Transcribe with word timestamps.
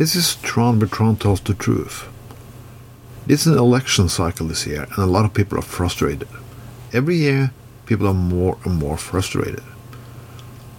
This 0.00 0.16
is 0.16 0.36
Tron, 0.36 0.78
but 0.78 0.92
Tron 0.92 1.16
tells 1.16 1.42
the 1.42 1.52
truth. 1.52 2.08
It's 3.28 3.44
an 3.44 3.58
election 3.58 4.08
cycle 4.08 4.46
this 4.46 4.66
year, 4.66 4.84
and 4.84 4.96
a 4.96 5.04
lot 5.04 5.26
of 5.26 5.34
people 5.34 5.58
are 5.58 5.72
frustrated. 5.76 6.26
Every 6.90 7.16
year, 7.16 7.52
people 7.84 8.08
are 8.08 8.14
more 8.14 8.56
and 8.64 8.76
more 8.76 8.96
frustrated. 8.96 9.62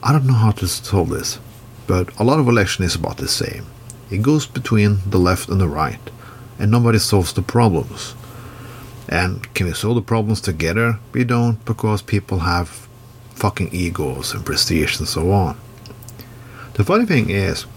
I 0.02 0.12
don't 0.12 0.26
know 0.26 0.34
how 0.34 0.50
to 0.54 0.68
solve 0.68 1.10
this, 1.10 1.38
but 1.86 2.10
a 2.20 2.24
lot 2.24 2.40
of 2.40 2.48
election 2.48 2.84
is 2.84 2.96
about 2.96 3.18
the 3.18 3.28
same. 3.28 3.68
It 4.10 4.24
goes 4.24 4.48
between 4.48 5.08
the 5.08 5.20
left 5.20 5.50
and 5.50 5.62
the 5.62 5.68
right, 5.68 6.02
and 6.58 6.72
nobody 6.72 6.98
solves 6.98 7.32
the 7.32 7.44
problems. 7.44 8.16
And 9.08 9.54
can 9.54 9.68
we 9.68 9.74
solve 9.74 9.98
the 9.98 10.02
problems 10.02 10.42
together? 10.42 10.98
We 11.14 11.26
don't, 11.26 11.64
because 11.64 12.02
people 12.02 12.40
have 12.40 12.88
fucking 13.36 13.70
egos 13.72 14.34
and 14.34 14.44
prestige 14.44 14.98
and 14.98 15.08
so 15.08 15.32
on. 15.32 15.60
The 16.74 16.84
funny 16.84 17.06
thing 17.06 17.30
is 17.30 17.68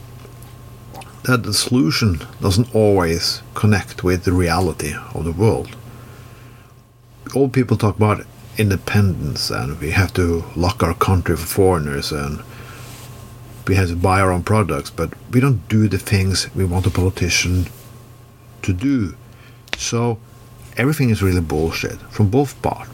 that 1.25 1.43
the 1.43 1.54
solution 1.54 2.20
doesn't 2.40 2.75
always 2.75 3.43
connect 3.54 4.04
with 4.04 4.25
the 4.25 4.32
reality 4.32 4.94
of 5.14 5.25
the 5.25 5.32
world. 5.32 5.76
All 7.35 7.49
people 7.49 7.76
talk 7.76 7.96
about 7.96 8.26
independence 8.58 9.50
and 9.50 9.80
we 9.80 9.90
have 9.90 10.13
to 10.14 10.44
lock 10.54 10.82
our 10.82 10.94
country 10.94 11.36
for 11.36 11.46
foreigners 11.46 12.13
and 12.13 12.43
we 13.66 13.75
have 13.75 13.89
to 13.89 13.96
buy 13.96 14.21
our 14.21 14.30
own 14.30 14.43
products, 14.43 14.90
but 14.90 15.13
we 15.30 15.40
don't 15.40 15.66
do 15.68 15.89
the 15.89 15.99
things 15.99 16.54
we 16.54 16.64
want 16.64 16.86
a 16.86 16.90
politician 16.90 17.66
to 18.63 18.72
do. 18.72 19.16
So 19.79 20.18
everything 20.77 21.08
is 21.11 21.22
really 21.22 21.41
bullshit 21.41 21.99
from 22.13 22.29
both 22.29 22.61
parts 22.63 22.91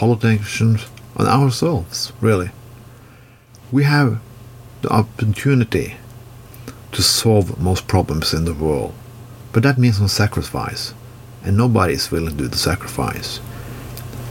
politicians 0.00 0.86
and 1.16 1.28
ourselves, 1.28 2.10
really. 2.22 2.50
We 3.70 3.84
have 3.84 4.18
the 4.80 4.88
opportunity 4.88 5.96
to 6.92 7.02
solve 7.02 7.60
most 7.60 7.86
problems 7.86 8.32
in 8.34 8.44
the 8.44 8.54
world, 8.54 8.92
but 9.52 9.62
that 9.62 9.78
means 9.78 9.98
some 9.98 10.08
sacrifice, 10.08 10.94
and 11.44 11.56
nobody 11.56 11.94
is 11.94 12.10
willing 12.10 12.36
to 12.36 12.42
do 12.42 12.48
the 12.48 12.58
sacrifice. 12.58 13.40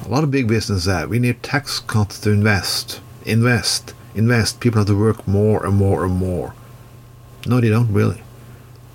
A 0.05 0.09
lot 0.09 0.23
of 0.23 0.31
big 0.31 0.47
business 0.47 0.85
that 0.85 1.09
we 1.09 1.19
need 1.19 1.43
tax 1.43 1.80
cuts 1.80 2.19
to 2.21 2.31
invest, 2.31 3.02
invest, 3.25 3.93
invest. 4.15 4.59
People 4.59 4.80
have 4.80 4.87
to 4.87 4.99
work 4.99 5.27
more 5.27 5.65
and 5.65 5.75
more 5.75 6.03
and 6.03 6.15
more. 6.15 6.53
No, 7.45 7.61
they 7.61 7.69
don't 7.69 7.93
really. 7.93 8.21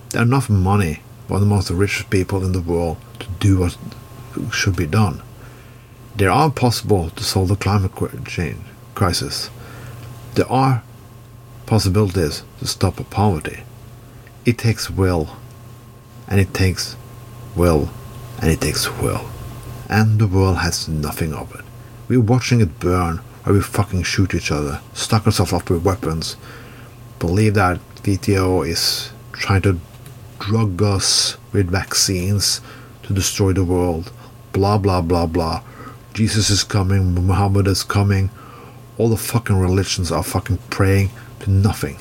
There's 0.09 0.27
enough 0.27 0.49
money 0.49 1.01
for 1.27 1.39
the 1.39 1.45
most 1.45 1.71
richest 1.71 2.09
people 2.09 2.43
in 2.43 2.51
the 2.51 2.61
world 2.61 2.97
to 3.19 3.27
do 3.39 3.59
what 3.59 3.77
should 4.51 4.75
be 4.75 4.85
done. 4.85 5.21
There 6.15 6.31
are 6.31 6.51
possible 6.51 7.09
to 7.09 7.23
solve 7.23 7.47
the 7.47 7.55
climate 7.55 7.91
change 8.25 8.61
crisis. 8.93 9.49
There 10.35 10.49
are 10.51 10.83
possibilities 11.65 12.43
to 12.59 12.67
stop 12.67 12.97
poverty. 13.09 13.63
It 14.45 14.57
takes 14.57 14.89
will, 14.89 15.37
and 16.27 16.39
it 16.39 16.53
takes 16.53 16.95
will, 17.55 17.89
and 18.41 18.51
it 18.51 18.61
takes 18.61 18.91
will. 18.99 19.25
And 19.89 20.19
the 20.19 20.27
world 20.27 20.57
has 20.57 20.87
nothing 20.87 21.33
of 21.33 21.53
it. 21.55 21.65
We're 22.07 22.21
watching 22.21 22.61
it 22.61 22.79
burn 22.79 23.17
while 23.43 23.55
we 23.55 23.61
fucking 23.61 24.03
shoot 24.03 24.33
each 24.33 24.51
other, 24.51 24.81
stock 24.93 25.25
ourselves 25.25 25.53
up 25.53 25.69
with 25.69 25.83
weapons, 25.83 26.35
believe 27.19 27.53
that 27.55 27.79
WTO 28.03 28.67
is 28.67 29.11
trying 29.33 29.61
to 29.63 29.79
drug 30.39 30.81
us 30.81 31.37
with 31.51 31.69
vaccines 31.69 32.61
to 33.03 33.13
destroy 33.13 33.53
the 33.53 33.63
world, 33.63 34.11
blah 34.51 34.77
blah 34.77 35.01
blah 35.01 35.25
blah. 35.25 35.63
Jesus 36.13 36.49
is 36.49 36.63
coming, 36.63 37.13
Muhammad 37.13 37.67
is 37.67 37.83
coming, 37.83 38.29
all 38.97 39.09
the 39.09 39.17
fucking 39.17 39.57
religions 39.59 40.11
are 40.11 40.23
fucking 40.23 40.57
praying 40.69 41.09
to 41.41 41.51
nothing. 41.51 41.97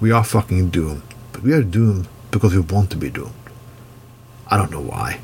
We 0.00 0.10
are 0.10 0.24
fucking 0.24 0.70
doomed, 0.70 1.02
but 1.32 1.42
we 1.42 1.52
are 1.52 1.62
doomed 1.62 2.08
because 2.30 2.54
we 2.54 2.60
want 2.60 2.90
to 2.90 2.96
be 2.96 3.10
doomed. 3.10 3.32
I 4.48 4.56
don't 4.56 4.70
know 4.70 4.80
why. 4.80 5.20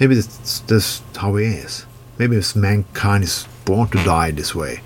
Maybe 0.00 0.14
this 0.14 0.60
this 0.60 1.02
how 1.16 1.36
it 1.36 1.46
is. 1.46 1.86
Maybe 2.18 2.36
this 2.36 2.56
mankind 2.56 3.24
is 3.24 3.46
born 3.64 3.88
to 3.88 4.04
die 4.04 4.30
this 4.30 4.54
way. 4.54 4.80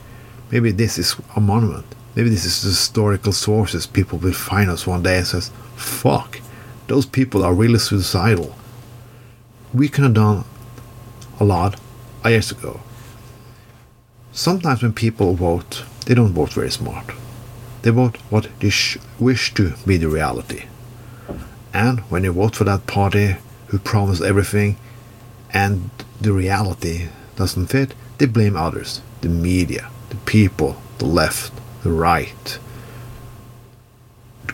Maybe 0.51 0.73
this 0.73 0.99
is 0.99 1.17
a 1.37 1.41
monument. 1.41 1.87
Maybe 2.17 2.31
this 2.31 2.45
is 2.45 2.63
historical 2.63 3.33
sources. 3.33 3.87
People 3.87 4.19
will 4.19 4.33
find 4.33 4.69
us 4.69 4.87
one 4.87 5.03
day 5.03 5.19
and 5.19 5.27
says, 5.27 5.51
"Fuck, 5.77 6.41
those 6.89 7.07
people 7.07 7.45
are 7.45 7.55
really 7.55 7.79
suicidal." 7.79 8.57
We 9.73 9.89
could 9.89 10.05
have 10.05 10.15
done 10.15 10.45
a 11.39 11.45
lot 11.45 11.79
years 12.25 12.51
ago. 12.51 12.81
Sometimes 14.33 14.83
when 14.83 14.93
people 14.93 15.35
vote, 15.35 15.85
they 16.11 16.17
don't 16.17 16.33
vote 16.33 16.53
very 16.53 16.73
smart. 16.73 17.05
They 17.83 17.91
vote 17.91 18.17
what 18.31 18.49
they 18.59 18.73
wish 19.21 19.55
to 19.55 19.75
be 19.87 19.97
the 19.97 20.09
reality. 20.09 20.65
And 21.73 22.01
when 22.11 22.23
they 22.23 22.29
vote 22.29 22.57
for 22.57 22.65
that 22.65 22.89
party 22.89 23.37
who 23.69 23.79
promised 23.79 24.21
everything 24.21 24.77
and 25.55 25.89
the 26.21 26.33
reality 26.33 27.11
doesn't 27.37 27.69
fit, 27.69 27.95
they 28.19 28.27
blame 28.27 28.57
others 28.57 29.03
the 29.21 29.29
media, 29.29 29.89
the 30.09 30.17
people, 30.17 30.83
the 30.99 31.07
left, 31.07 31.53
the 31.85 31.93
right, 31.93 32.59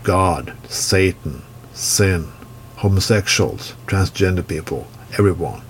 God, 0.03 0.53
Satan, 0.69 1.41
sin, 1.73 2.29
homosexuals, 2.77 3.73
transgender 3.87 4.47
people, 4.47 4.89
everyone. 5.13 5.63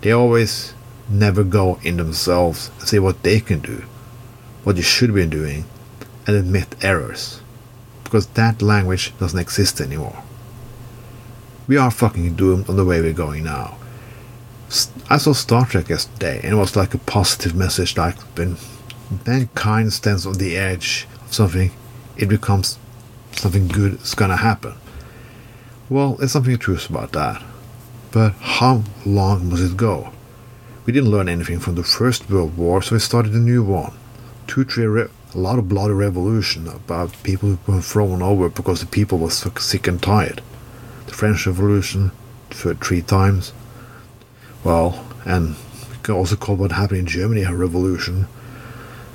They 0.00 0.10
always 0.10 0.74
never 1.08 1.44
go 1.44 1.78
in 1.84 1.96
themselves 1.96 2.72
and 2.80 2.88
see 2.88 2.98
what 2.98 3.22
they 3.22 3.38
can 3.38 3.60
do, 3.60 3.84
what 4.64 4.76
you 4.76 4.82
should 4.82 5.14
be 5.14 5.26
doing, 5.26 5.64
and 6.26 6.36
admit 6.36 6.74
errors. 6.82 7.40
Because 8.02 8.26
that 8.28 8.62
language 8.62 9.16
doesn't 9.18 9.38
exist 9.38 9.80
anymore. 9.80 10.22
We 11.66 11.76
are 11.76 11.90
fucking 11.90 12.34
doomed 12.34 12.68
on 12.68 12.76
the 12.76 12.84
way 12.84 13.00
we're 13.00 13.12
going 13.12 13.44
now. 13.44 13.76
I 15.08 15.18
saw 15.18 15.32
Star 15.32 15.66
Trek 15.66 15.88
yesterday, 15.88 16.40
and 16.42 16.52
it 16.52 16.56
was 16.56 16.76
like 16.76 16.94
a 16.94 16.98
positive 16.98 17.54
message 17.54 17.96
like 17.96 18.16
when 18.36 18.56
mankind 19.26 19.92
stands 19.92 20.26
on 20.26 20.34
the 20.34 20.56
edge 20.56 21.06
of 21.24 21.32
something, 21.32 21.70
it 22.16 22.28
becomes 22.28 22.78
something 23.32 23.68
good 23.68 24.00
is 24.00 24.14
gonna 24.14 24.36
happen. 24.36 24.74
Well, 25.88 26.14
there's 26.14 26.32
something 26.32 26.56
truth 26.58 26.88
about 26.88 27.12
that. 27.12 27.42
But 28.10 28.32
how 28.40 28.84
long 29.04 29.50
must 29.50 29.62
it 29.62 29.76
go? 29.76 30.10
We 30.86 30.92
didn't 30.92 31.10
learn 31.10 31.28
anything 31.28 31.60
from 31.60 31.74
the 31.74 31.82
First 31.82 32.30
World 32.30 32.56
War, 32.56 32.82
so 32.82 32.94
we 32.94 33.00
started 33.00 33.32
a 33.32 33.38
new 33.38 33.62
one. 33.62 33.92
Two, 34.46 34.64
three, 34.64 34.86
re- 34.86 35.08
a 35.34 35.38
lot 35.38 35.58
of 35.58 35.68
bloody 35.68 35.94
revolution 35.94 36.68
about 36.68 37.22
people 37.22 37.56
who 37.56 37.72
were 37.72 37.80
thrown 37.80 38.22
over 38.22 38.48
because 38.48 38.80
the 38.80 38.86
people 38.86 39.18
were 39.18 39.30
sick 39.30 39.86
and 39.86 40.02
tired. 40.02 40.42
The 41.06 41.12
French 41.12 41.46
Revolution, 41.46 42.12
for 42.50 42.74
three 42.74 43.02
times. 43.02 43.52
Well, 44.62 45.04
and 45.24 45.56
we 45.90 45.96
can 46.02 46.14
also 46.14 46.36
call 46.36 46.56
what 46.56 46.72
happened 46.72 47.00
in 47.00 47.06
Germany 47.06 47.42
a 47.42 47.54
revolution. 47.54 48.26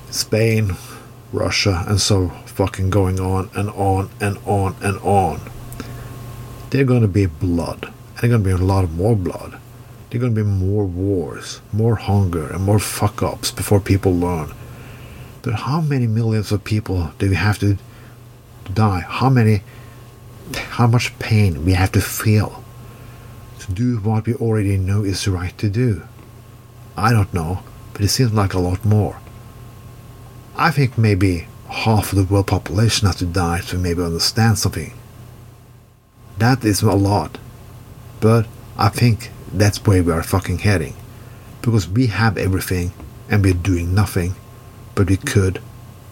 Spain, 0.10 0.72
Russia, 1.32 1.86
and 1.88 2.02
so 2.02 2.30
fucking 2.46 2.90
going 2.90 3.20
on 3.20 3.50
and 3.56 3.70
on 3.70 4.10
and 4.20 4.38
on 4.46 4.76
and 4.82 4.98
on. 5.00 5.40
They're 6.70 6.84
going 6.84 7.02
to 7.02 7.08
be 7.08 7.26
blood, 7.26 7.86
and 7.86 8.18
they're 8.18 8.30
going 8.30 8.44
to 8.44 8.58
be 8.58 8.64
a 8.64 8.66
lot 8.66 8.90
more 8.92 9.16
blood 9.16 9.60
there 10.10 10.18
are 10.18 10.22
going 10.22 10.34
to 10.34 10.44
be 10.44 10.50
more 10.50 10.86
wars, 10.86 11.62
more 11.72 11.96
hunger, 11.96 12.52
and 12.52 12.64
more 12.64 12.80
fuck 12.80 13.22
ups 13.22 13.52
before 13.52 13.80
people 13.80 14.12
learn. 14.12 14.52
But 15.42 15.54
how 15.54 15.82
many 15.82 16.08
millions 16.08 16.52
of 16.52 16.64
people 16.64 17.12
do 17.18 17.30
we 17.30 17.36
have 17.36 17.60
to 17.60 17.78
die? 18.74 19.02
How 19.08 19.30
many, 19.30 19.62
how 20.56 20.88
much 20.88 21.18
pain 21.20 21.66
we 21.66 21.74
have 21.74 21.92
to 21.94 22.02
feel 22.02 22.64
to 23.60 23.72
do 23.72 23.98
what 23.98 24.26
we 24.26 24.36
already 24.36 24.78
know 24.78 25.04
is 25.04 25.28
right 25.28 25.58
to 25.58 25.70
do? 25.70 26.04
I 26.98 27.14
don't 27.14 27.34
know, 27.34 27.64
but 27.94 28.02
it 28.02 28.10
seems 28.10 28.34
like 28.34 28.54
a 28.54 28.60
lot 28.60 28.84
more. 28.84 29.20
I 30.56 30.72
think 30.72 30.98
maybe 30.98 31.48
half 31.70 32.12
of 32.12 32.18
the 32.18 32.34
world 32.34 32.48
population 32.48 33.08
has 33.08 33.16
to 33.18 33.26
die 33.26 33.62
to 33.62 33.78
maybe 33.78 34.04
understand 34.04 34.58
something. 34.58 34.94
That 36.38 36.66
is 36.66 36.82
a 36.82 36.92
lot, 36.92 37.38
but 38.20 38.46
I 38.78 38.90
think 38.90 39.32
that's 39.54 39.86
where 39.86 40.04
we 40.04 40.12
are 40.12 40.24
fucking 40.24 40.60
heading. 40.60 40.96
Because 41.62 41.88
we 41.88 42.08
have 42.08 42.38
everything 42.38 42.92
and 43.30 43.44
we're 43.44 43.54
doing 43.54 43.94
nothing, 43.94 44.36
but 45.00 45.10
we 45.10 45.16
could 45.16 45.62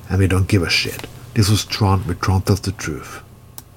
and 0.10 0.19
we 0.19 0.28
don't 0.28 0.48
give 0.48 0.63
a 0.63 0.69
shit. 0.69 1.07
This 1.34 1.50
was 1.50 1.66
Tron, 1.66 2.04
but 2.07 2.22
Tron 2.22 2.42
tells 2.44 2.62
the 2.62 2.72
truth. 2.72 3.22